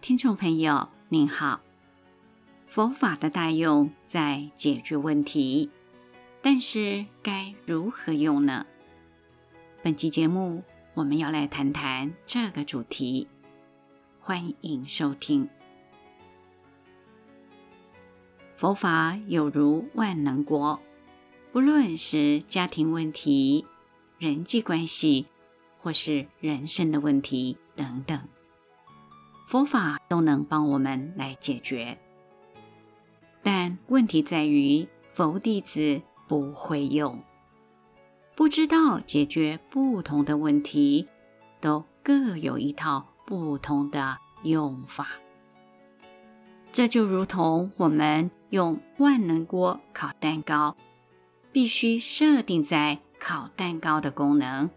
[0.00, 1.60] 听众朋友您好，
[2.66, 5.68] 佛法的大用在解决问题，
[6.40, 8.64] 但是该如何用呢？
[9.82, 13.28] 本期节目我们要来谈谈这个主题，
[14.20, 15.50] 欢迎收听。
[18.56, 20.80] 佛法有如万能锅，
[21.52, 23.66] 不论是家庭问题、
[24.18, 25.26] 人际关系，
[25.78, 28.18] 或是人生的问题等等，
[29.50, 31.98] 佛法都能帮我们来解决。
[33.42, 37.20] 但问题在于，佛弟子不会用，
[38.36, 41.08] 不知道解决不同的问题，
[41.60, 45.08] 都各有一套不同的用法。
[46.70, 50.76] 这就如同我们用万能锅烤蛋糕，
[51.50, 54.70] 必须设定在烤蛋糕的功能，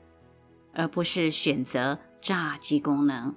[0.73, 3.35] 而不是选择炸鸡功能。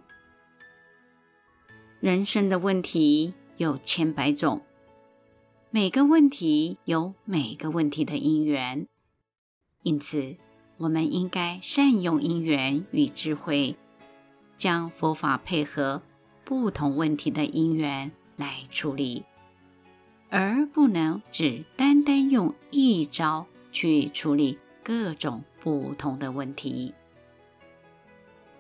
[2.00, 4.62] 人生的问题有千百种，
[5.70, 8.86] 每个问题有每个问题的因缘，
[9.82, 10.36] 因此
[10.78, 13.76] 我们应该善用因缘与智慧，
[14.56, 16.02] 将佛法配合
[16.44, 18.12] 不同问题的因缘。
[18.38, 19.24] 来处理，
[20.28, 26.92] 而不能只单单用一招去处理各种不同的问题。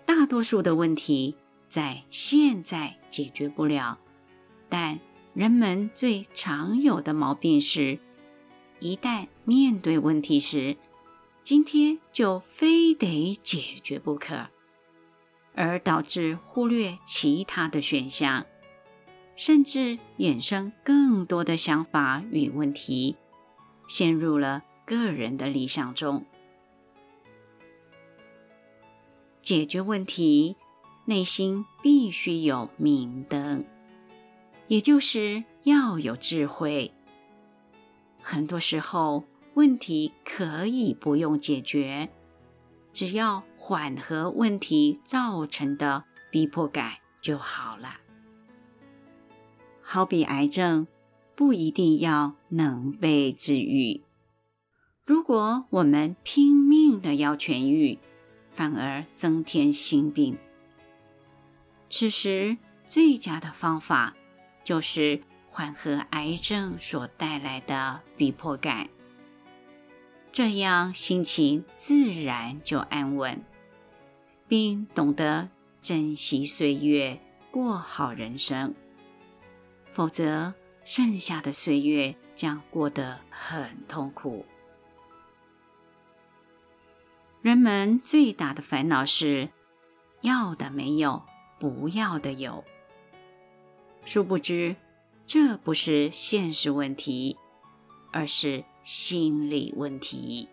[0.06, 1.36] 大多数的问题
[1.68, 3.98] 在现在解决不了，
[4.68, 5.00] 但
[5.32, 7.98] 人们最常有的毛病是，
[8.78, 10.76] 一旦面对问题时，
[11.42, 14.48] 今天就非得解决不可，
[15.54, 18.44] 而导致忽略其他的选项。
[19.34, 23.16] 甚至衍生更多的想法与问题，
[23.88, 26.26] 陷入了个人的理想中。
[29.40, 30.56] 解决问题，
[31.08, 33.64] 内心必须有明灯，
[34.66, 36.92] 也就是要有智慧。
[38.20, 39.22] 很多时候，
[39.54, 42.10] 问题可以不用解决，
[42.92, 46.02] 只要缓和问题造成的
[46.32, 48.00] 逼迫感就好了。
[49.80, 50.88] 好比癌症，
[51.36, 54.02] 不一定要能被治愈。
[55.04, 58.00] 如果我们拼命的要痊愈，
[58.50, 60.36] 反而增添新病。
[61.88, 64.14] 此时最佳的方法
[64.64, 68.88] 就是缓和癌症所带来的逼迫感，
[70.32, 73.42] 这样心情自然就安稳，
[74.46, 75.48] 并懂得
[75.80, 77.18] 珍惜岁月，
[77.50, 78.74] 过好人生。
[79.90, 80.52] 否则，
[80.84, 84.44] 剩下的岁月将过得很痛苦。
[87.40, 89.48] 人们最大的烦恼是
[90.20, 91.22] 要的没有，
[91.58, 92.64] 不要的有。
[94.04, 94.76] 殊不知，
[95.26, 97.36] 这不是现实问题，
[98.12, 100.48] 而是心理问题。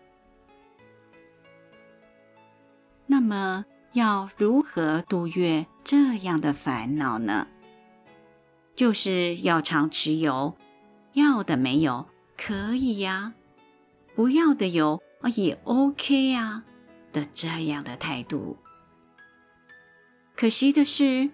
[3.06, 7.46] 那么，要如何度越这样的烦恼呢？
[8.74, 10.56] 就是要常持有，
[11.12, 13.34] 要的没有，可以呀；
[14.16, 15.00] 不要的有，
[15.36, 16.64] 也 OK 呀
[17.12, 18.56] 的这样的态度。
[20.44, 21.30] 可惜的是，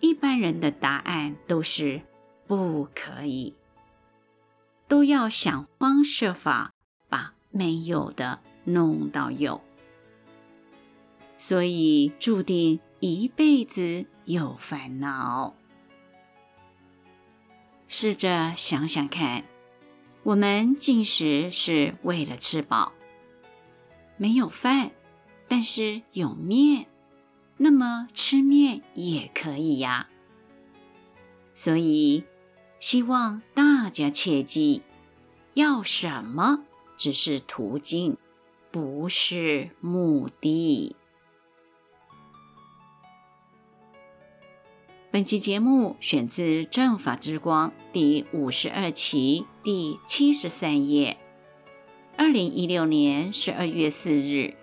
[0.00, 2.02] 一般人的答案都是
[2.46, 3.54] 不可以，
[4.86, 6.74] 都要想方设法
[7.08, 9.62] 把没有的弄到有，
[11.38, 15.54] 所以注定一辈子有烦恼。
[17.88, 19.42] 试着想想看，
[20.22, 22.92] 我们进食是为了吃饱，
[24.18, 24.90] 没有饭，
[25.48, 26.88] 但是有面，
[27.62, 30.08] 那么吃面也可以呀。
[31.52, 32.24] 所以，
[32.80, 34.80] 希望大家切记，
[35.52, 36.64] 要什么
[36.96, 38.16] 只是途径，
[38.70, 40.96] 不是目的。
[45.10, 51.18] 本期节目选自《正法之光》第五十二期第七十三页。
[52.16, 54.54] 二零一六年十二月四日，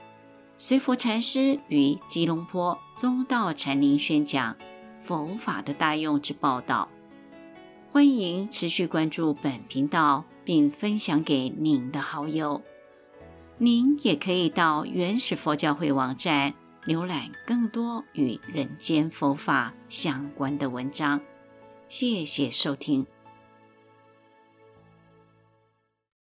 [0.59, 4.55] 随佛禅师于吉隆坡宗道禅林宣讲
[4.99, 6.89] 佛法的大用之报道。
[7.91, 12.63] 欢迎持续关注本频道，并分享给您的好友。
[13.59, 16.53] 您也可以到原始佛教会网站。
[16.85, 21.19] 浏览更多与人间佛法相关的文章，
[21.89, 23.05] 谢谢收听。